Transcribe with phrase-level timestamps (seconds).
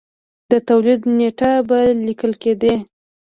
[0.51, 2.73] د تولید نېټه به لیکل کېده